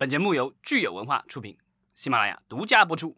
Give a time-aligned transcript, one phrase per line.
[0.00, 1.58] 本节目由聚友文化出品，
[1.94, 3.14] 喜马拉雅独家播出。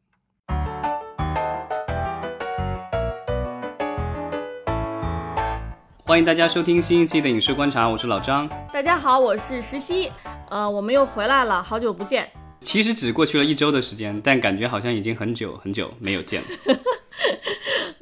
[6.04, 8.48] 欢迎大家收听新一期的《影视观察》，我是老张。
[8.72, 10.10] 大家好，我是石溪，
[10.50, 12.29] 呃，我们又回来了，好久不见。
[12.62, 16.49] 其实只过去了一周的时间，但感觉好像已经很久很久没有见了。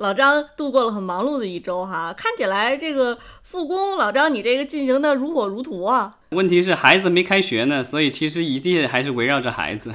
[0.00, 6.16] 老张度过了很忙碌的一周哈，看起来这个复工，老张你这个进行的如火如荼啊。
[6.30, 9.92] 问题是孩子没开学呢，所以其实一切还是围绕着孩子。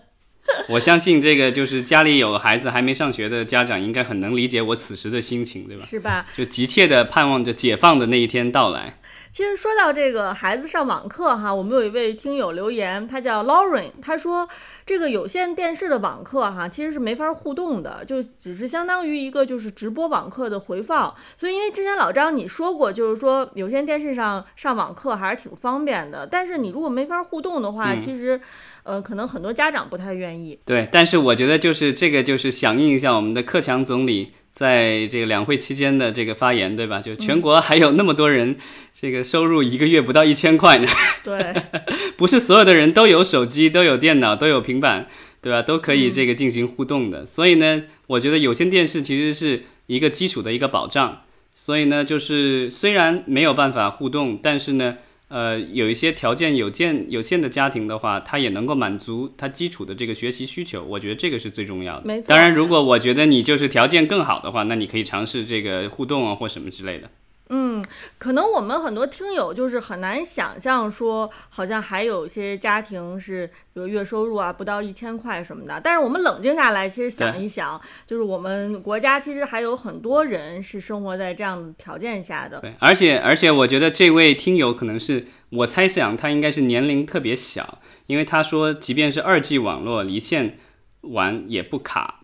[0.68, 5.86] 我相信这个就是家里有孩子还没上学的家长，应该很能理解我此时的心情，对吧？
[5.86, 6.26] 是吧？
[6.36, 8.99] 就急切的盼望着解放的那一天到来。
[9.32, 14.48] 其实说到这个孩子上网课哈，我们有一位听友留言，他叫 Lauren，他说
[14.84, 21.14] 这个有线电视的网课哈，其实是没法互动的，就只是相当于一个就是直播网课的回放。
[21.36, 28.40] 所以因为之前老张你说过，就是说有线电视上上网课还是挺方便的，但是你如果没法互动的话，其实
[28.82, 30.58] 呃可能很多家长不太愿意。
[30.64, 34.32] 对，但是我觉得就是这个就是响应一下我们的克强总理。
[34.50, 37.00] 在这个两会期间的这个发言，对吧？
[37.00, 38.56] 就全国还有那么多人，
[38.92, 40.86] 这个收入一个月不到一千块呢。
[41.24, 41.54] 对，
[42.18, 45.06] 不是所有的人都有手机、都有电脑、都有平板，
[45.40, 45.62] 对吧？
[45.62, 47.24] 都可以这个进行互动的。
[47.24, 51.22] 所以呢，我觉得有线电视其实是一个基础的一个保障。
[51.54, 54.96] 所以呢，就是虽然没有办法互动，但是呢。
[55.30, 60.82] 呃，有一些条件有限有限的家庭的话，他也能够满足他基础的这个学习需求。
[60.82, 62.02] 我觉得这个是最重要的。
[62.04, 62.26] 没错。
[62.28, 67.08] 当然，如果我觉得你就是条件更好的话，那你可以尝试这个互动啊，或什么之类的。
[67.52, 67.84] 嗯，
[68.16, 75.80] 可能我们很多听友就是很难想象说，好像还有一些家庭是，比如月收入啊不到一千块什么的。
[75.82, 82.60] 但是我们冷静下来，其实想一想，就是我们国家其实还有很多人是生活在这样的条件下的。
[82.60, 90.58] 对，而且而且我觉得这位听友可能是我猜想他应该是年龄特别小，因为他说即便是二 G 网络离线
[91.00, 92.19] 玩也不卡。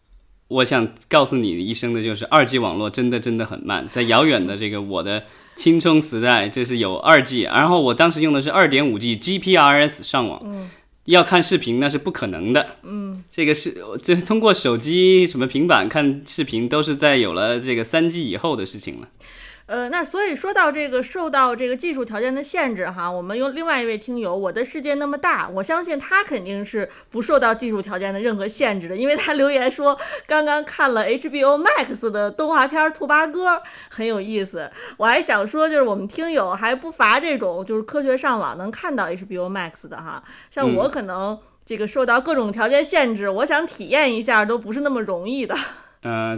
[0.48, 5.24] 我想告诉你一声的就是，二 G 网络真的真的很慢，在遥远的这个我的
[5.56, 10.68] 青春时代，这是有二 G，然后我当时用的是二点五 G GPRS 上网，
[11.06, 19.08] 要看视频那是不可能的，嗯，这个是这通过手机什么平板看视频都是在有了这个三 G 以后的事情了。
[19.66, 33.48] 呃，那所以说到这个受到这个技术条件的限制哈，我们用另外一位听友，我的世界那么大，我相信他肯定是不受到技术条件的任何限制的，因为他留言说刚刚看了 HBO Max 的动画片《兔八哥》，
[33.90, 34.70] 很有意思。
[34.98, 45.56] 我还想说，就是我们听友还不乏这种就是科学上网能看到 HBO Max 的哈，像我可能这个受到各种条件限制，我想体验一下都不是那么容易的。
[45.56, 45.58] 嗯，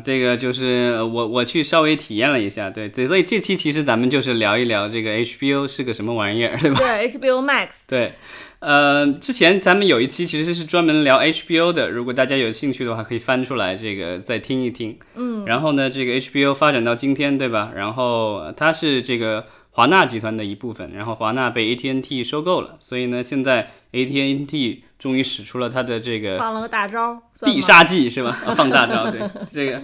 [0.04, 6.78] 这个就是我我去稍微体验了一下，对，所以这期其实咱们就是聊一聊这个 HBO 是个什么玩意儿，对吧？
[6.78, 7.84] 对，HBO Max。
[7.88, 8.12] 对，
[8.60, 14.96] 呃，之前咱们有一期其实是专门聊 HBO 的，如果大家有兴趣的话，可以翻出来这个再听一听。
[15.16, 15.44] 嗯。
[15.44, 17.72] 然后呢，这个 HBO 发展到今天，对吧？
[17.74, 19.44] 然后它是这个
[19.78, 24.82] 华纳集团的一部分，然后华纳被 AT&T 收购了，所以呢，现在 AT&T。
[24.98, 28.32] 终于使出了他的这个放了个大招，必杀技是吧？
[28.56, 29.20] 放大招，对
[29.52, 29.80] 这个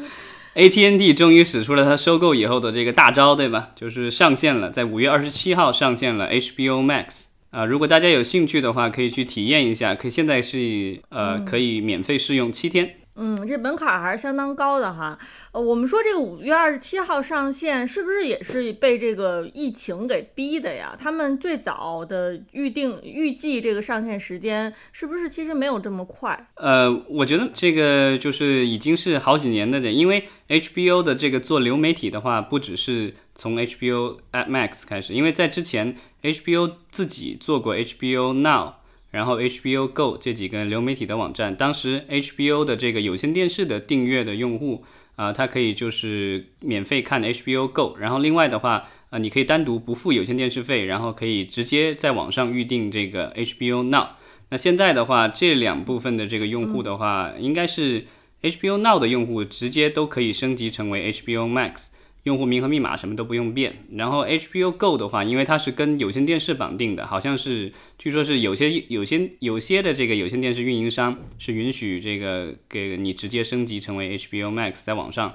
[0.56, 3.69] AT&T 终于使出了它收购以后的这个大招，对吧？
[3.77, 7.65] 就是上线了，在五月二十七号上线了 HBO Max 啊。
[7.65, 12.97] 如果大家有兴趣的话，可以去体验一下，可以现在是呃可以免费试用七天。
[13.17, 15.17] 嗯，这门槛还是相当高的哈。
[15.53, 20.97] 呃，我们说这个五月二十七号上线，是不是也是被这个疫情给逼的呀？
[20.99, 26.49] 他们最早的预定预计这个上线时间，是不是其实没有这么快？
[26.57, 38.75] 呃，我觉得这个就是已经是好几年的人，因为 HBO 的这个做流媒体的话，不只是从 HBO Max 开始，因为在之前 HBO 自己做过 HBO Now。
[39.15, 44.83] 然后 HBO Go 这几个流媒体的网站，当时 HBO 的这个有线电视的订阅的用户
[45.15, 47.97] 啊，它可以就是免费看 HBO Go。
[47.97, 54.09] 然后另外的话，呃，你可以单独不付有线电视费，然后可以直接在网上预定这个 HBO Now。
[54.51, 58.06] 那现在的话，这两部分的这个用户的话，应该是
[58.43, 61.87] HBO Now 的用户直接都可以升级成为 HBO Max。
[62.25, 75.35] 用户名和密码什么都不用变，然后 HBO Go 的话，因为它是跟有线电视绑定的，好像是据说是有些有些有些的这个有线电视运营商是允许这个给你直接升级成为 HBO Max，在网上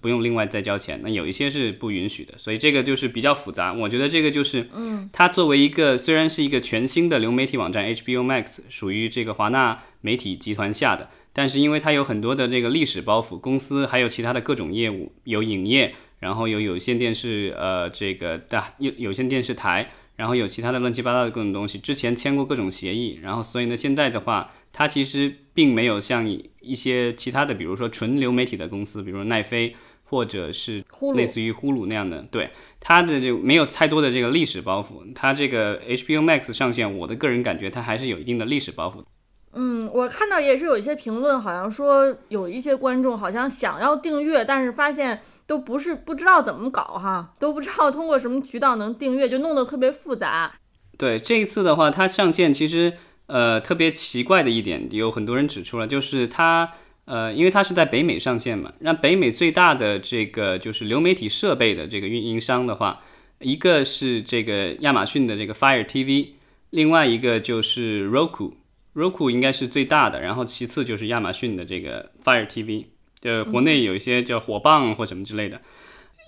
[0.00, 3.72] 不用另外再交钱，那有一些是不允许的，所以这个就是比较复杂。
[3.72, 15.94] 我觉得这个就是，嗯，它作为一个虽然是一个全新的流媒体网站，HBO Max 属于这个华纳媒体集团下的，但是因为它有很多的这个历史包袱，公司还有其他的各种业务，有影业。
[16.18, 29.74] 然后有有线电视，呃，这个大有有线电视台，然后有其他的乱七八糟的各种东西，之前签过各种协议，然后所以呢，现在的话，它其实并没有像一些其他的，比如说纯流媒体的公司，比如奈飞
[30.04, 30.82] 或者是
[31.14, 32.50] 类似于呼噜那样的，对
[32.80, 35.02] 它的就没有太多的这个历史包袱。
[35.14, 39.04] 它这个 HBO Max 上线，我的个人感觉它还是有一定的历史包袱。
[39.52, 50.52] 嗯，我看到也是有一些评论，好像说有一些观众好像想要订阅，但是发现都不是不知道怎么搞哈，都不知道通过什么渠道能订阅，就弄得特别复杂。
[50.98, 52.92] 对，这一次的话，它上线其实
[53.26, 56.70] 呃特别奇怪的一点，有很多人指出了，就是它
[57.06, 63.00] 呃因为它是在北美上线嘛，让北美最大的这个就是流媒体设备的这个运营商的话，
[63.40, 66.32] 一个是这个亚马逊的这个 Fire TV，
[66.68, 68.52] 另外一个就是 Roku。
[68.94, 72.86] Roku 应该是最大的，然后其次就是亚马逊的这个 Fire TV，
[73.22, 75.60] 呃，国内有一些叫火棒或什么之类的，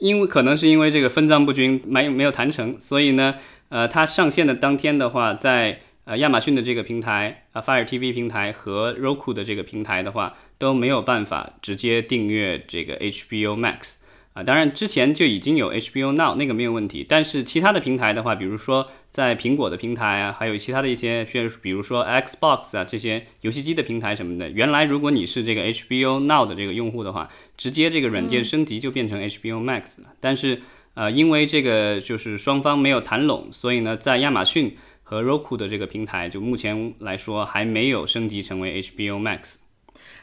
[0.00, 3.36] 因为可能是因为这个分赃不均，没没有谈成，所以呢，
[3.68, 13.99] 呃，它上线的当天的话，在呃亚马逊的这个平台啊 Fire TV 平台和 Roku 的这个平台的话，都没有办法直接订阅这个 HBO Max。
[14.40, 21.26] 啊，当然之前就已经有 HBO Now 那个没有问题，但是其他的平台的话，比如说在苹果的平台啊，还有其他的一些，
[21.60, 27.28] 比如说 Xbox 啊这些游戏机的平台什么的，原来如果你是这个 HBO Now 的这个用户的话，
[27.58, 30.08] 直接这个软件升级就变成 HBO Max 了。
[30.20, 30.62] 但是
[30.94, 39.56] 呃，因为这个就是双方没有谈拢，所以呢，在亚马逊和 Roku 的这个平台，就目前来说还没有升级成为 HBO Max。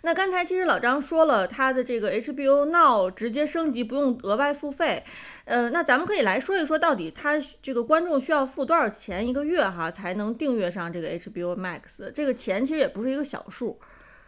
[0.02, 5.04] 那刚才其实老张说了，他的这个 HBO Now 直接升级不用额外付费，
[5.46, 12.12] 呃，那咱们可以来说一说，到底他这个观众需要付多少钱一个月哈，才能订阅上这个 HBO Max？
[12.14, 13.80] 这个钱其实也不是一个小数。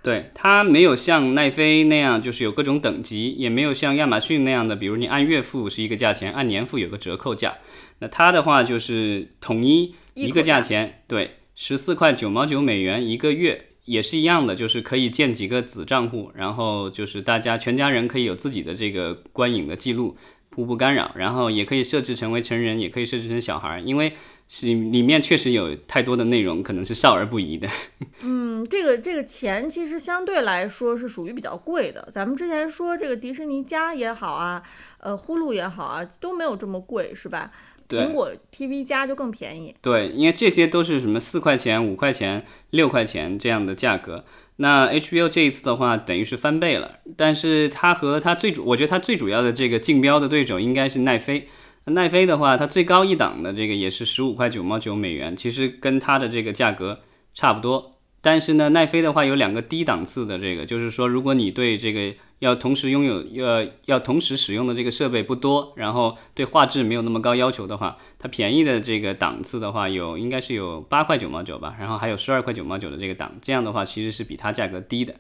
[0.02, 7.58] 对，它没有像奈飞那样，就是有各种等级，也没有像亚马逊那样的，比如你按月付是一个价钱，按年付有个折扣价。
[8.00, 13.66] 那它的话就是统一一个价钱，对，十四块九毛九美元一个月。
[13.90, 20.16] 也是一样的，就是可以建几个子账户，然后就是大家全家人可以有自己的这个观影的记录，
[20.56, 21.12] 互不干扰。
[21.16, 24.14] 然后也可以设置成为成人，也可以设置成小孩，因为
[24.48, 27.68] 是里面确实有太多的内容，可能是少儿不宜的。
[28.22, 32.08] 嗯，这个这个钱其实相对来说是属于比较贵的。
[32.12, 34.62] 咱们之前说这个迪士尼家也好啊，
[35.00, 37.52] 呃，呼噜也好啊，都没有这么贵，是吧？
[37.98, 44.24] 苹果 TV 加就更便宜，对，因为这些都是什么四块钱、五块钱、六块钱这样的价格。
[44.58, 47.00] 那 HBO 这一次的话，等于是翻倍了。
[47.16, 51.48] 但是它和它最主，我觉得它最主要的这个竞标的对手应该是奈飞。
[51.86, 57.00] 奈飞的话，它最高一档的这个也是十五块九毛九美元，其实跟它的这个价格
[57.34, 57.99] 差不多。
[58.22, 62.14] 但是呢，奈飞的话有两个低档次的这个，就是说如果你对这个。
[62.40, 75.16] 要同时拥有，要要同时使用的这个设备不多，然后对画质没有那么高要求的话，它便宜的这个档次的话，有应该是有八块九毛九吧，然后还有十二块九毛九的这个档，这样的话其实是比它价格低的。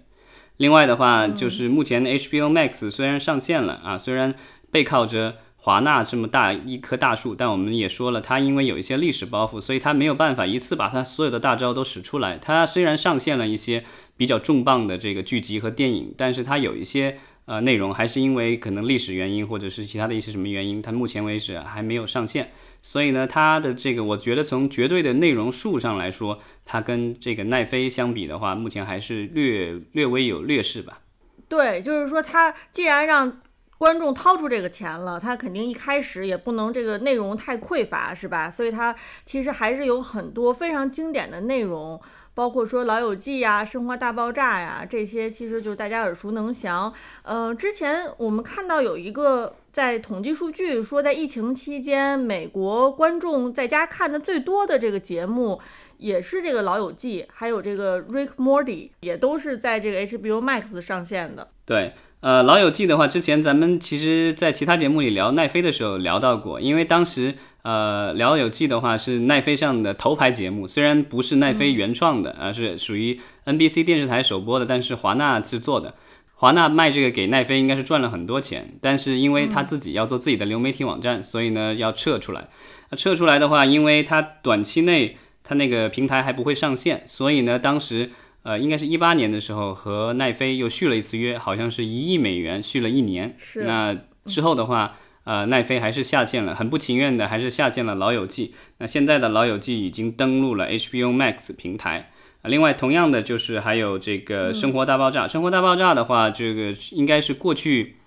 [0.55, 4.33] 另外的话，就是目前的 HBO Max 虽然上线了啊，虽然
[4.71, 5.35] 背靠着。
[5.61, 12.37] 华纳这么大一棵大树，但我们也说了，它因为有一些历史包袱，所以它没有办法一次把它所有的大招都使出来。
[12.37, 13.83] 它虽然上线了一些
[14.15, 22.51] 比较重磅的这个剧集和电影，但是它有一些呃内容还是因为可能历史原因或者是其他的一些什么原因，它目前为止还没有上线。
[22.81, 31.01] 所以呢，它的这个我觉得从绝对的内容数上来说，它跟这个奈飞相比的话，目前还是略略微有劣势吧。
[31.49, 33.41] 对，就是说它既然让。
[33.79, 38.51] 观众掏出这个钱了，他肯定一开始也不能这个内容太匮乏，是吧？
[38.51, 38.93] 所以他
[39.25, 41.97] 其实还是有很多非常经典的内容，
[42.33, 46.93] 包括说《老友记》呀、《生活大爆炸》呀这些，其实就是大家耳熟能详。
[47.23, 55.57] 呃，之前我们看到有一个在统计数据说，在疫情期间，美国观众在家看的最多的这个节目，
[55.99, 58.65] 也是这个《老友记》，还有这个《Rick Morty》，
[58.99, 61.47] 也都是在这个 HBO Max 上线的。
[61.63, 61.93] 对。
[62.21, 75.95] 呃，老友记的话，之前咱们其实在其他节目里聊奈飞的时候聊到过，因为当时呃，老友记的话是奈飞上的头牌节目，虽然不是奈飞原创的，而是属于 NBC 电视台首播的，但是华纳制作的，
[76.33, 82.49] 华纳卖这个给奈飞应该是赚了很多钱，但是因为他自己要做自己的流媒体网站，所以呢要撤出来。
[82.89, 88.09] 那撤出来的话，因为他短期内他那个平台还不会上线，所以呢当时。
[88.43, 93.35] 呃，应该是一八年的时候和奈飞又续了一次约，好像是一亿美元续了一年。
[93.37, 93.63] 是。
[93.63, 98.47] 那之后的话，呃，奈飞还是下线了，很不情愿的还是下线了《老友记》。
[98.77, 102.11] 那现在的《老友记》已经登陆了 HBO Max 平台。
[102.41, 105.23] 啊，另外同样的就是还有这个《生活大爆炸》。
[105.31, 107.97] 《生活大爆炸》的话，这个应该是过去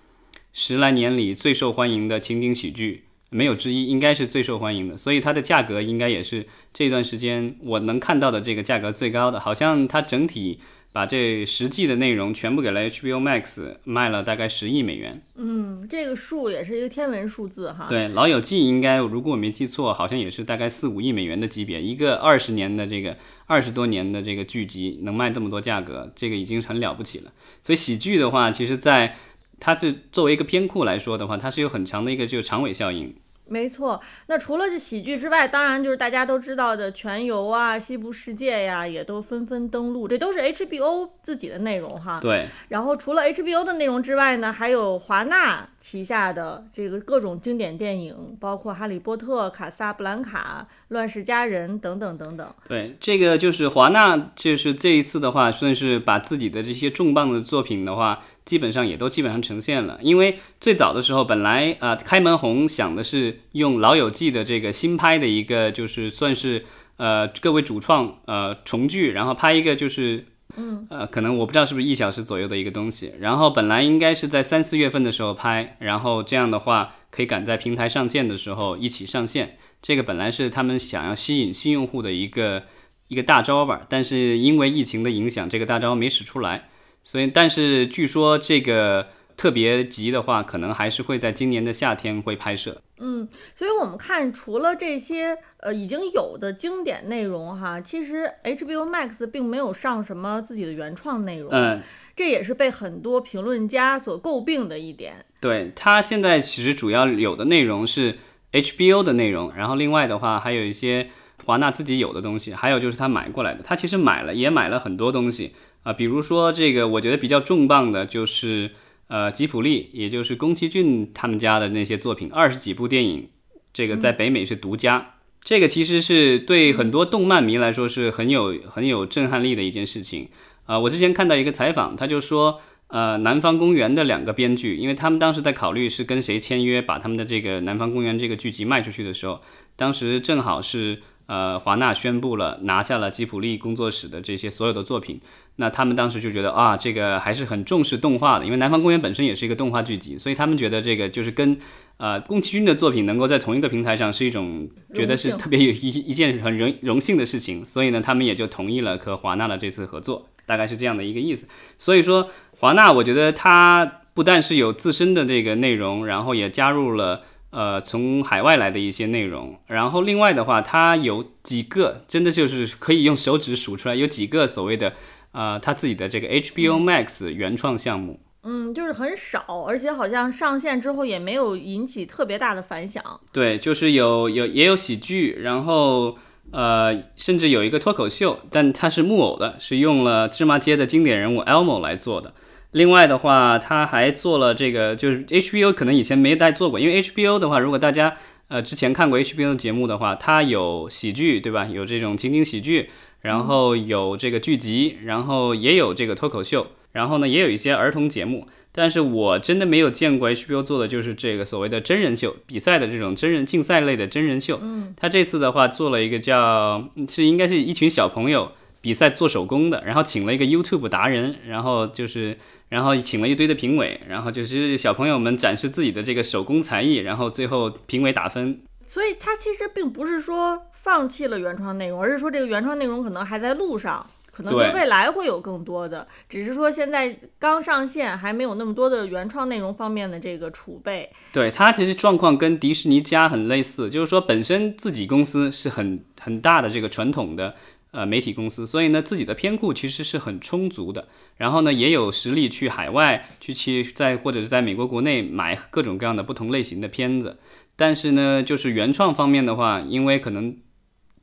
[0.51, 3.03] 十来年里最受欢迎的情景喜剧。
[3.33, 10.59] 没有之一，应该是最受欢迎的，所以它的价格应该也是这段时间我能看到的这个价格最高的，好像它整体。
[10.93, 15.19] 把这十季的内容全部给了 HBO Max，卖了大概十亿美元。
[15.33, 17.87] 嗯，这个数也是一个天文数字哈。
[17.89, 21.81] 对，《老友记》应该如果我没记错，好像也是大概四五亿美元的级别。
[21.81, 27.31] 一个二十年的这个二十多年的这个剧集能卖这么多价格，这个已经很了不起了。
[27.63, 29.15] 所以喜剧的话，其实在
[29.59, 33.15] 它是作为一个片库来说的话，它是有很长的一个就是长尾效应。
[33.45, 42.19] 没错，那除了这喜剧之外，当然就是大家都知道的《全游》啊，《西部世界》呀，也都纷纷登陆，这都是 HBO 自己的内容哈。
[42.21, 42.47] 对。
[42.69, 52.55] 然后除了 HBO 的内容之外呢，还有华纳旗下的这个各种经典电影，包括《哈利波特》《卡萨布兰卡》《乱世佳人》等等等等。
[52.67, 58.23] 对，这个就是华纳，就是这一次的话，算是把自己的这些重磅的作品的话。
[58.45, 66.65] 基本上也都基本上呈现了，因为最早的时候，本来呃开门红想的是用《老友记》的这个新拍的一个，就是算是
[66.97, 70.25] 呃各位主创呃重聚，然后拍一个就是
[70.57, 70.85] 嗯。
[70.89, 82.63] 呃可能我不知道是不是一小时左右的一个东西，然后本来应该是在三四月份的时候拍，然后这样的话可以赶在平台上线的时候一起上线，这个本来是他们想要吸引新用户的一个
[83.07, 86.69] 一个大招吧，但是因为疫情的影响，这个大招没使出来。
[87.03, 92.81] 所以，但是据说这个特别集的话，可能还是会在今年的夏天会拍摄。
[92.99, 101.49] 嗯，所以我们看，除了这些呃已经有的经典内容哈，其实 HBO Max 并没有上什么自己的原创内容。
[101.51, 101.81] 嗯，
[102.15, 105.25] 这也是被很多评论家所诟病的一点。
[105.41, 108.17] 对它现在其实主要有的内容是
[108.53, 111.09] HBO 的内容，然后另外的话还有一些
[111.45, 113.61] 华纳自己有的东西，还有就是他买过来的。
[113.63, 115.53] 他其实买了也买了很多东西。
[115.83, 118.71] 啊，比如说这个，我觉得比较重磅的就是，
[119.09, 123.27] 呃，吉普力，也就是宫崎骏他们家的那些作品，二十几部电影，
[123.73, 125.15] 这个在北美是独家。
[125.43, 130.29] 这个其实是对很多动漫迷来说是很有很有震撼力的一件事情。
[130.67, 139.41] 啊，我之前看到一个采访，他就说，呃，南方公园的两个编剧，因为他们当时在考虑是跟谁签约，把他们的这个南方公园这个剧集卖出去的时候，
[139.75, 141.01] 当时正好是。
[141.25, 145.21] 呃，华纳宣布了拿下了吉普力工作室的这些所有的作品，
[145.55, 151.57] 那他们当时就觉得啊，这个还是很重视动画的，因为《南方公园》本身也是一个动画剧集，所以他们觉得这个就是跟
[151.97, 161.47] 呃宫崎骏的作品能够在同一个平台上是一种觉得是特别有一 一件很荣荣幸的事情，所以呢，他们也就同意了和华纳的这次合作，大概是这样的一个意思。
[161.77, 167.21] 所以说，华纳我觉得它不但是有自身的这个内容，然后也加入了。
[167.53, 174.93] 呃，从海外来的一些内容，然后另外的话，它有几个真的就是可以用手指数出来，有几个所谓的
[175.33, 183.03] 呃，它自己的这个 HBO Max 原创项目，嗯，就是很少，而且好像上线之后也没有引起特别大的反响。
[183.31, 186.17] 对，就是有有也有喜剧，然后
[186.49, 192.33] 呃，甚至有一个脱口秀，但它是木偶的，是用了芝麻街的经典人物 Elmo 来做的。
[192.73, 198.13] 另外的话，他还做了这个，就是 HBO 可能以前没带做过，因为 HBO 的话，如果大家
[198.49, 201.65] 呃之前看过 HBO 的节目的话，它有喜剧，对吧？
[201.65, 202.89] 有这种情景喜剧，
[203.21, 208.47] 然后有这个剧集，然后也有这个脱口秀，然后呢也有一些儿童节目。
[208.75, 214.57] 但是我真的没有见过 HBO 做的就是这个所谓的真人秀比赛的这种真人竞赛类的真人秀。
[214.63, 218.51] 嗯，他这次的话做了一个叫是应该是一群小朋友
[218.83, 222.37] 比赛做手工的，然后请了一个 YouTube 达人，然后就是。
[222.69, 228.63] 然后请了一堆的评委，然后就是小朋友们展示自己的这个手工才艺，然后最后评委打分。
[228.87, 241.11] 所以他其实并不是说放弃了原创内容，而是说这个原创内容可能还在路上，可能就未来会有更多的，只是说现在刚上线，还没有那么多的原创内容方面的这个储备。
[241.31, 247.53] 对他其实状况跟迪士尼家很类似，就是说本身自己公司是很很大的这个传统的。
[247.93, 251.07] 呃，媒体公司，所以呢，自己的片库其实是很充足的，
[251.37, 257.37] 然后呢，也有实力去海外去去在或者是在美国国内买各种各样的不同类型的片子，
[257.75, 260.57] 但是呢，就是原创方面的话，因为可能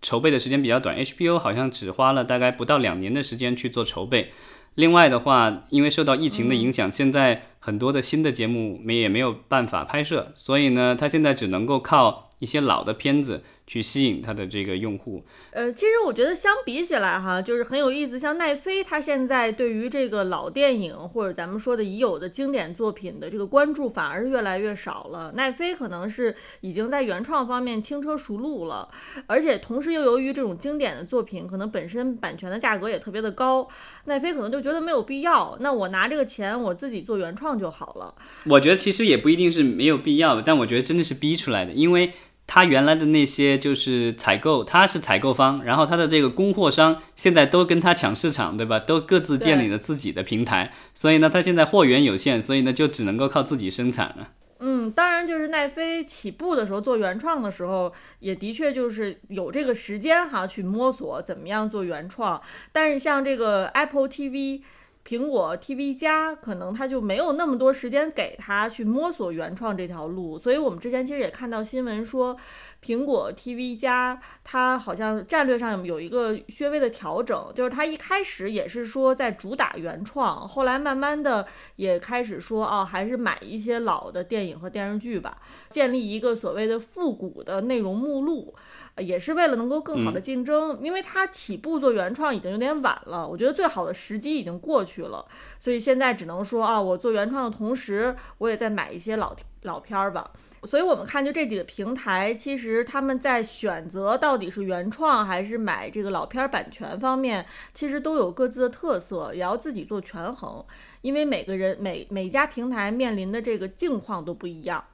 [0.01, 4.31] 筹备的时间比较短，HBO 好像只花了大概不到两年的时间去做筹备。
[4.77, 13.43] 另外的话，因为受到疫情的影响，现在很多的新的节目没也没有办法拍摄，所以呢，他现在只能够靠一些老的片子。
[13.71, 15.23] 去吸引他的这个用户，
[15.53, 18.19] 呃，其实我觉得相比起来哈，就是很有意思。
[18.19, 25.33] 像奈飞，它现在对于这个老电影或者咱们说的已有的经典作品的这个关注反而是越来越少了。
[25.37, 28.89] 奈飞可能是已经在原创方面轻车熟路了，
[29.29, 33.69] 而且同时又由于这种经典的作品可能本身版权的价格也特别的高，
[34.07, 35.57] 奈飞可能就就觉得没有必要。
[35.61, 38.15] 那我拿这个钱我自己做原创就好了。
[38.45, 42.13] 我觉得其实也不一定是没有必要，但我觉得真的是逼出来的，因为
[42.53, 48.81] 他原来的那些就是采购，他是采购方，然后他的这个供货商现在都跟他抢市场，对吧？
[48.81, 54.31] 都各自建立了自己的平台，所以呢，他现在货源有限，所以呢，就只能够靠自己生产了。
[54.59, 62.43] 嗯，当然，就是奈飞起步的时候做原创的时候，也的确就是有这个时间哈去摸索怎么样做原创。
[62.73, 64.63] 但是像这个 Apple TV。
[65.11, 72.37] 苹果 TV 加可能他就没有那么多时间给他去摸索原创这条路，所以我们之前其实也看到新闻说，
[72.81, 85.39] 苹果 TV 加它好像战略上有一个略微的调整，就是它一开始也是说在主打原创，后来慢慢的也开始说哦，还是买一些老的电影和电视剧吧，
[85.71, 88.55] 建立一个所谓的复古的内容目录。
[89.01, 95.25] 也是为了能够更好的竞争，因为它起步做原创已经有点晚了，我觉得最好的时机已经过去了，
[95.59, 100.31] 所以现在只能说啊，我做原创的同时，我也在买一些老老片儿吧。
[100.65, 110.63] 所以我们看，就这几个平台，其实他们在选择到底是原创还是买这个老片儿版权方面，其实都有各自的特色，也要自己做权衡，
[111.01, 114.85] 因为每个人每每家平台面临的这个境况都不一样。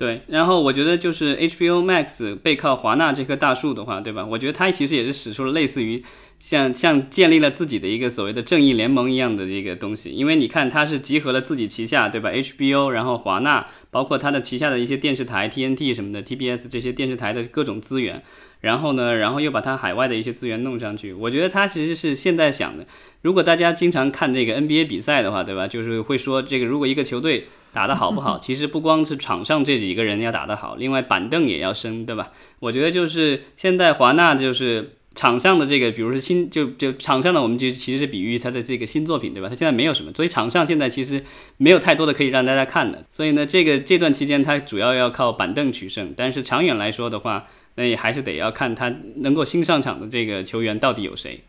[0.00, 4.24] 对，然后我觉得就是 HBO Max 背靠华纳这棵大树的话，对吧？
[4.24, 6.02] 我觉得它其实也是使出了类似于
[6.38, 18.22] 像像建立了自己的一个所谓的正义联盟一样的这个东西，因为你看它是集合了自己旗下，对吧？HBO，然后华纳，包括它的旗下的一些电视台 TNT 什么的 TBS 这些电视台的各种资源。
[18.62, 21.12] 然后呢，然后又把它海外的一些资源弄上去。
[21.12, 22.86] 我觉得他其实是现在想的，
[23.20, 25.68] 如果大家经常看这个 NBA 比赛的话，对吧？
[25.68, 32.32] 就是会说这个，如果一个球队打得好不好， 其实不光是场上这几个人要打得好，另外板凳也要升，对吧？
[32.58, 39.48] 我觉得就是现在华纳就是场上的这个，比如说新就就场上的，我们就其实是比喻他的这个新作品，对吧？
[39.48, 41.24] 他现在没有什么，所以场上现在其实
[41.56, 43.02] 没有太多的可以让大家看的。
[43.10, 47.46] 所以呢，这个这段期间他主要要靠板凳取胜，但是长远来说的话。
[47.76, 51.40] 那也还是得要看他能够新上场的这个球员到底有谁。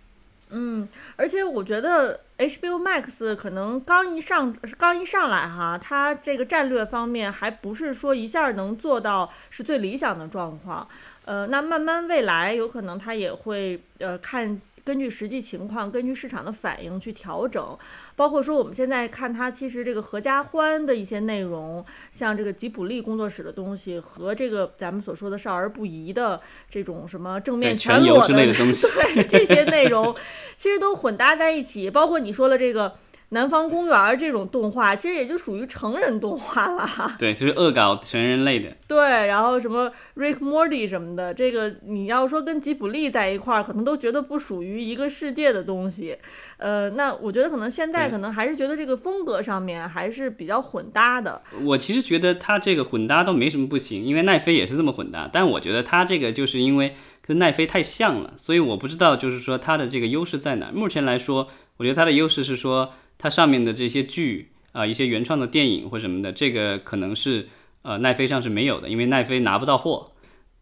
[0.51, 10.87] 嗯，而且我觉得 HBO Max 可能刚一上刚一上来哈，它这个战略方面还不是说一下能做到是最理想的状况。
[11.23, 17.77] 呃，那慢慢未来有可能它也会呃看根据实际情况，根据市场的反应去调整。
[18.15, 30.13] 包括说我们现在看它，其实这个合家欢的一些内容，像这个吉卜力工作室的东西和这个咱们所说的少儿不宜的这种什么正面全裸之类的东西， 对这些内容，
[30.57, 31.87] 其实都混搭在一起。
[31.87, 32.93] 包括你说的这个。
[33.33, 38.75] 南方公园这种动画其实也就属于成人动画了，对，就是恶搞成人类的。
[38.85, 46.17] 对，然后什么 Rick Morty 什么的，这个你要说跟吉卜力在一块儿，可能都觉得不属于一个世界的东西。
[46.57, 51.41] 呃，那我觉得可能现在可能还是觉得这个风格上面还是比较混搭的。
[51.63, 55.29] 我其实觉得他这个混搭都没什么不行，因为奈飞也是这么混搭。
[55.31, 56.93] 但我觉得他这个就是因为
[57.25, 60.69] 跟奈飞太像了，所以我不知道就是说他的这个优势在哪。
[60.73, 61.47] 目前来说，
[61.81, 62.93] 我觉得它的优势是说。
[63.23, 67.47] 它上面的这些剧啊，一些原创的电影或什么的，这个可能是
[67.83, 70.13] 呃奈飞上是没有的，因为奈飞拿不到货。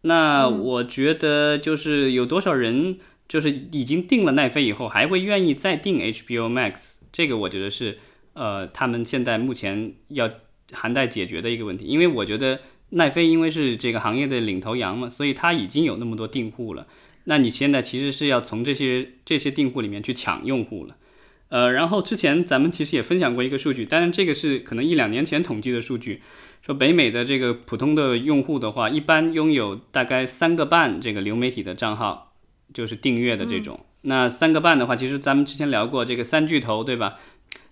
[0.02, 6.96] 那我觉得就是有多少人就是已经订了奈飞以后，还会愿意再订 HBO Max？
[7.10, 7.96] 这个我觉得是
[8.34, 10.30] 呃他们现在目前要
[10.72, 11.86] 还待解决的一个问题。
[11.86, 16.86] 因为我觉得奈飞因为是这个行业的领头羊嘛，所以它已经有那么多订户了。
[17.24, 20.96] 那你现在其实是要从这些这些订户里面去抢用户了。
[21.50, 26.22] 呃，然后之前咱们其实也分享过一个数据，当然这个是可能一两年前统计的数据，
[26.62, 32.32] 说北美的这个普通的用户的话，一般拥有大概三个半这个流媒体的账号，
[32.72, 33.78] 就是订阅的这种。
[34.02, 37.16] 那三个半的话，其实咱们之前聊过这个三巨头，对吧？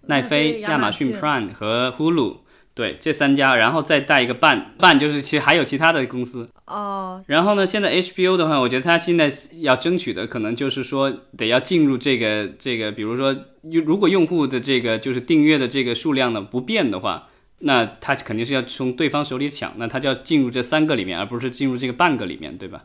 [0.07, 2.39] 奈飞、亚马逊 Prime 和 Hulu。
[2.79, 7.21] 对，这三家，然后再带一个半半，就是其实还有其他的公司哦。
[7.27, 17.27] 然后呢，现在 HBO 的话，我觉得它现在要争取的可能就是说，得要进入这个这个，比如说，如果用户的这个就是订阅的这个数量呢不变的话，
[17.59, 22.85] 那它肯定是要从对方手里抢，那它就要进入这三个里面，而不是进入这个半个里面，对吧？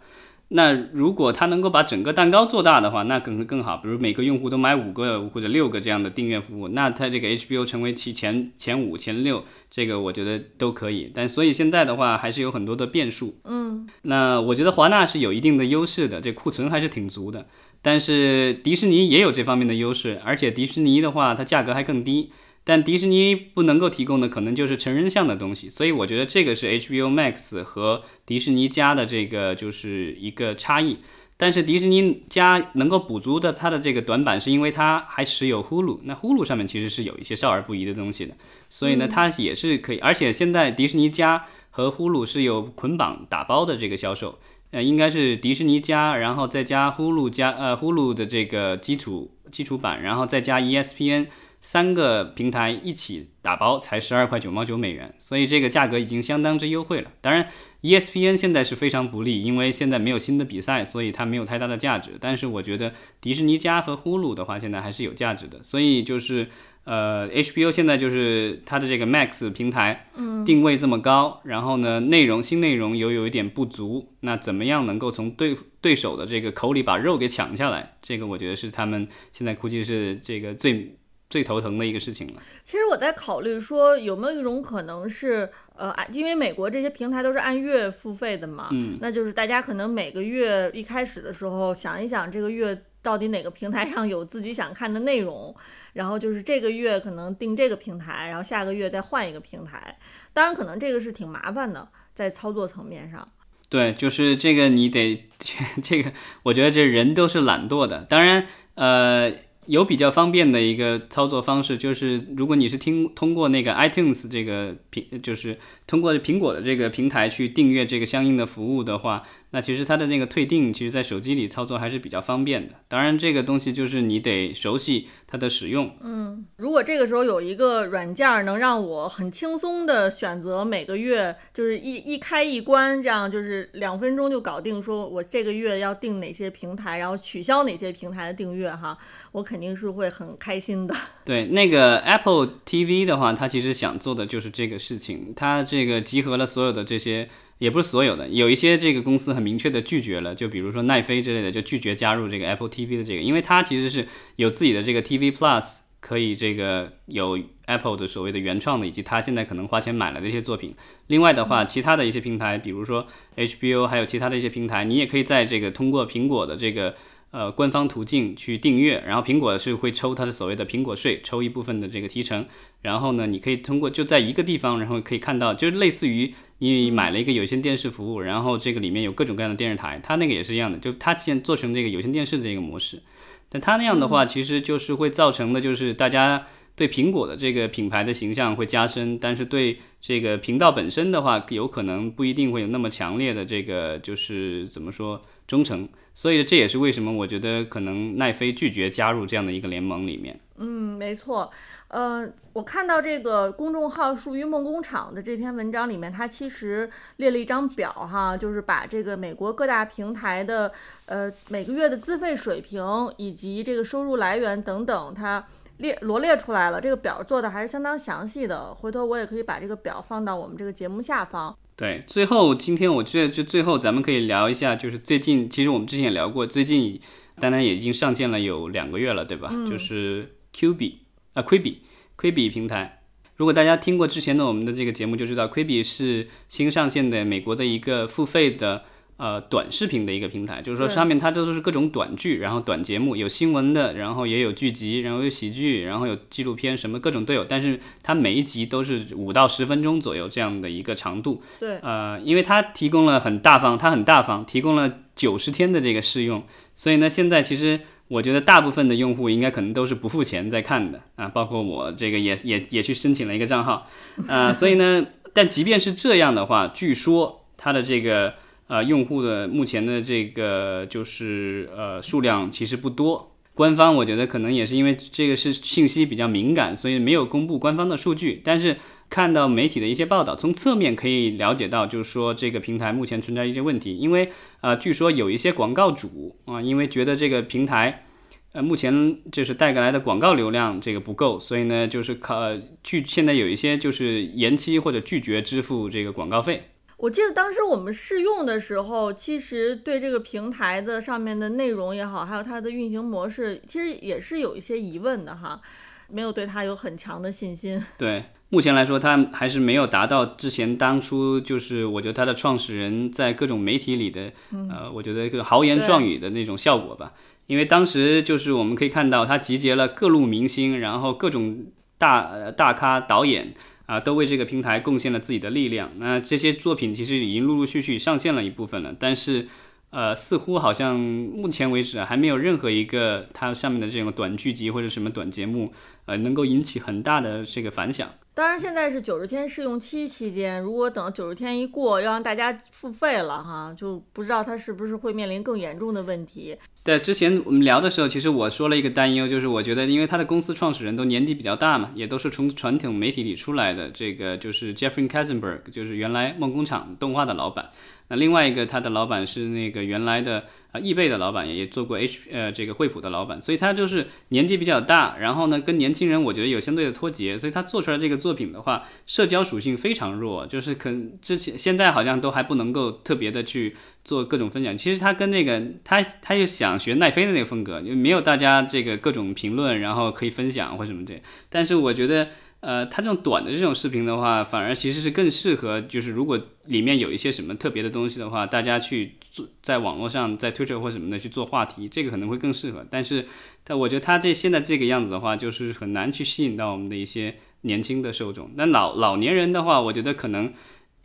[0.49, 3.77] 那如果它能够把整个蛋糕做大的话，那可能更好。
[3.77, 11.11] 比如每个用户都买五个或者六个这样的订阅服务，那它这个 HBO 成为其前前五、前六，这个我觉得都可以。
[11.13, 13.39] 但所以现在的话，还是有很多的变数。
[13.45, 17.47] 嗯，那我觉得华纳是有一定的优势的，这库存还是挺足的。
[17.81, 22.31] 但是迪士尼也有这方面的优势，而且迪士尼的话，它价格还更低。
[22.65, 30.99] 但迪士尼不能够提供的可能就是成人向的东西，所以我觉得这个是 HBO Max 和迪士尼家的这个就是一个差异。
[31.35, 38.33] 但是迪士尼家能够补足的它的这个短板，是因为它还持有呼噜，那呼噜上面其实是有一些少儿不宜的东西的，
[38.69, 39.97] 所以呢，它也是可以。
[39.97, 44.39] 而且现在迪士尼家和呼噜是有捆绑打包的这个销售，
[44.71, 51.27] 呃，应该是迪士尼家，然后再加呼噜加呃呼噜的这个基础基础版，然后再加 ESPN。
[51.63, 57.09] 三个平台一起打包才十二块九毛九美元，所以这个价格已经相当之优惠了。
[57.21, 57.47] 当然
[57.81, 62.11] ，ESPN 现在是非常不利，因为现在没有新的比赛，所以它没有太大的价值。
[62.19, 65.63] 但是我觉得迪士尼加和呼噜的话，现在还是有价值的。
[65.63, 66.49] 所以就是
[66.83, 70.07] 呃，HBO 现在就是它的这个 Max 平台
[70.45, 77.93] 定位这么高，然后呢，内容新内容又有一点不足，那怎么样能够从对对手的这个口里把肉给抢下来？
[78.01, 80.97] 这个我觉得是他们现在估计是这个最。
[81.33, 82.43] 最头疼的一个事情了。
[82.63, 95.55] 其实我在考虑说，有没有一种可能是，呃，因为美国这些平台都是按月付费的嘛，嗯，那就是大家可能每个月一开始的时候想一想，这个月到底哪个平台上有自己想看的内容，
[95.93, 99.97] 然后就是这个月可能定这个平台，然后下个月再换一个平台。
[100.33, 103.27] 当然，可能这个是挺麻烦的，在操作层面上。
[103.69, 105.27] 对，就是这个你得，
[105.81, 108.03] 这个我觉得这人都是懒惰的。
[108.03, 109.33] 当然，呃。
[109.67, 119.23] 有比较方便的一个操作方式，就是如果你是听通过那个 iTunes 这个平，就是通过苹果的这个平台去订阅这个相应的服务的话。
[119.53, 122.73] 那其实它的那个退订，其实，在手机里操作还是比较方便的。
[122.87, 125.95] 当然，这个东西就是你得熟悉它的使用。
[126.01, 138.97] 嗯，如果这个时候有一个软件能让我很轻松的选择每个月，就是一一开一关，这样就是两分钟就搞定，说我这个月要订哪些平台，然后取消哪些平台的订阅，哈，
[139.33, 140.95] 我肯定是会很开心的。
[141.23, 147.29] 对，那个 Apple TV 的话，它其实想做的就是这个事情，它这个集合了所有的这些。
[147.59, 160.73] 也不是所有的，有一些这个公司很明确的拒绝了，就比如说奈飞之类的，就拒绝加入这个 Apple TV 的这个，因为它其实是有自己的这个 TV Plus，可以这个有 Apple 的所谓的原创的，以及它现在可能花钱买了的一些作品。
[161.07, 166.95] 另外的话，其他的一些平台，比如说 HBO，还有其他的一些平台，你也可以在这个通过苹果的这个。
[167.33, 172.45] 呃，官方途径去订阅，然后苹果是会抽它的所谓的苹果税，抽一部分的这个提成。
[172.83, 183.01] 然后呢，你可以通过就在一个地方，然后可以看到，就是类似于你买了一个有线电视服务，然后这个里面有各种各样的电视台，它那个也是一样的，就它现做成这个有线电视的这个模式。
[183.49, 195.19] 但它那样的话，其实就是会造成的，就是大家对苹果的这个品牌的形象会加深，但是对这个频道本身的话，有可能不一定会有那么强烈的这个，就是怎么说？
[195.45, 200.39] 忠诚，所以这也是为什么我觉得可能奈飞拒绝加入这样的一个联盟里面。
[200.57, 201.51] 嗯，没错。
[201.87, 210.71] 呃，我看到这个公众号“树于梦工厂”的这篇文章里面，它其实列了一张表哈，就是把这个美国各大平台的
[211.07, 212.83] 呃每个月的资费水平
[213.17, 215.43] 以及这个收入来源等等，它
[215.77, 216.79] 列罗列出来了。
[216.79, 221.55] 这个表做的还是相当详细的，回头我也可以把这个表放到我们这个节目下方。
[221.75, 226.99] 对，最后今天我觉得就最后咱们可以聊一下，就是最近其实我们之前也聊过，最近
[227.39, 229.51] 丹丹也已经上线了有两个月了，对吧？
[229.69, 230.99] 就是 Q 币
[231.33, 233.01] 啊，Quibi，Quibi 平台。
[233.35, 238.83] 如果大家听过之前的我们的这个节目，就知道 Quibi 是新上线的美国的一个付费的。
[239.15, 247.45] 呃，短视频的一个平台，就是说上面它这都是各种短剧，然后短节目，有新闻的，然后也有剧集，然后有喜剧，然后有纪录片，什么各种都有。
[247.45, 251.41] 但是它每一集都是五到十分钟左右这样的一个长度。
[251.59, 263.87] 对，呃，因为它提供了很大方，它很大方，提供了九十天的这个试用，所以呢，现在其实我觉得大部分的用户应该可能都是不付钱在看的啊，包括我这个也也也去申请了一个账号，
[264.27, 268.33] 啊，所以呢，但即便是这样的话，据说它的这个。
[268.67, 273.29] 呃，用户的目前的这个就是呃数量其实不多。
[273.55, 278.41] 官方我觉得可能也是因为这个是信息比较敏感，所以没有公布官方的数据。
[278.43, 278.77] 但是
[279.11, 283.95] 看到媒体的一些报道，从侧面可以了解到，就是说这个平台目前存在一些问题。
[283.95, 284.29] 因为
[284.61, 288.05] 呃，据说有一些广告主啊，因为觉得这个平台
[288.53, 292.39] 呃目前就是带过来的广告流量这个不够，所以呢就是靠
[292.81, 296.63] 拒现在有一些就是延期或者拒绝支付这个广告费。
[297.03, 305.59] 我记得当时我们试用的时候，其实对这个平台的上面的内容也好，还有它的运行模式，其实也是有一些疑问的哈，
[306.07, 307.83] 没有对它有很强的信心。
[307.97, 317.11] 对，目前来说，它还是没有达到之前当初就是我觉得它的创始人在各种媒体里的，呃，我觉得一个豪言壮语的那种效果吧。
[317.47, 321.65] 因为当时就是我们可以看到，它集结了各路明星，然后各种
[321.97, 323.53] 大大咖导演。
[323.85, 325.91] 啊，都为这个平台贡献了自己的力量。
[325.97, 329.47] 那这些作品其实已经陆陆续续上线了一部分了，但是，
[329.93, 335.71] 呃，似乎好像目前为止啊，还没有任何一个它上面的这种短剧集或者什么短节目，
[336.07, 338.09] 呃，能够引起很大的这个反响。
[338.35, 346.57] 当然，现在是九十天试用期期间，如果等九十天一过，要让大家付费了哈，就不知道它是不是会面临更严重的问题。
[346.83, 357.69] 对，之前我们聊的时候，其实我说了一个担忧，就是我觉得，因为他的公司创始人都年纪比较大嘛，也都是从传统媒体里出来的，这个就是 Jeffrey Katzenberg，就是原来梦工厂动画的老板。
[358.09, 374.77] 那另外一个他的老板是那个原来的啊易贝的老板，也也做过 H 呃这个惠普的老板，所以他就是年纪比较大，然后呢跟年轻人我觉得有相对的脱节，所以他做出来这个作品的话，社交属性非常弱，就是可之前现在好像都还不能够特别的去做各种分享。
[374.77, 382.27] 其实他跟那个他他又想学奈飞的那个风格，就没有大家这个各种评论，然后可以分享或什么这，但是我觉得。
[382.63, 392.85] 呃，它这种短的这种视频的话，反而其实是更适合，就是如果里面有一些什么特别的东西的话，大家去做在网络上，在推特或什么的去做话题，这个可能会更适合。
[392.89, 393.25] 但是，
[393.65, 398.49] 但我觉得它这现在这个样子的话，就是很难去吸引到我们的一些年轻的受众。
[398.55, 400.53] 那老老年人的话，我觉得可能。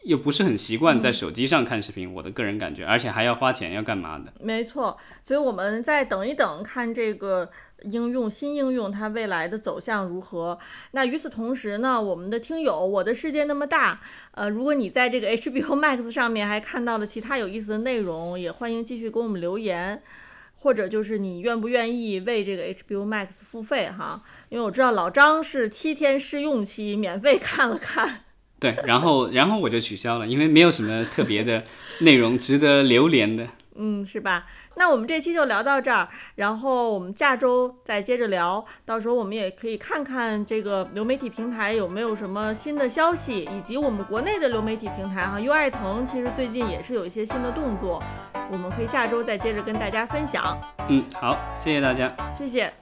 [0.09, 4.33] 又不是很习惯在手机上看视频，我的个人感觉，而且还要花钱，要干嘛的？
[4.41, 7.51] 没错，所以我们再等一等，看这个
[7.83, 10.59] 应用新应用它未来的走向如何。
[10.93, 20.03] 那与此同时呢，我们的听友，我的世界那么大，呃，如果你在这个 HBO Max 上面还看到了其他有意思的内容，也欢迎继续给我们留言，
[20.57, 24.23] 或者就是你愿不愿意为这个 HBO Max 付费哈？
[24.49, 28.25] 因为我知道老张是七天试用期，免费看了看。
[28.61, 31.63] 对，然后然后我就取消了，因为没有什么特别的
[32.01, 33.47] 内容值得留连的。
[33.81, 34.47] 嗯，是吧？
[34.75, 38.65] 那我们这期就聊到这儿，然后我们下周再接着聊。
[38.85, 48.03] 到时候我们也可以看看这个流媒体平台有没有什么新的消息，以及我们国内的流媒体平台哈，优爱腾其实最近也是有一些新的动作，
[48.51, 50.61] 我们可以下周再接着跟大家分享。
[50.89, 52.73] 嗯，好，谢谢大家，谢谢。